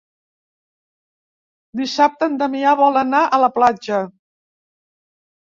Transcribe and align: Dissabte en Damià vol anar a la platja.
Dissabte 1.81 2.29
en 2.31 2.39
Damià 2.39 2.73
vol 2.81 2.97
anar 3.05 3.21
a 3.25 3.41
la 3.45 3.51
platja. 3.59 4.01